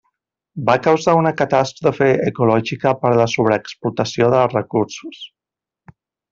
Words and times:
Va 0.69 0.75
causar 0.87 1.13
una 1.19 1.33
catàstrofe 1.41 2.07
ecològica 2.31 2.95
per 3.03 3.13
la 3.21 3.29
sobreexplotació 3.37 4.33
dels 4.35 4.59
recursos. 4.59 5.25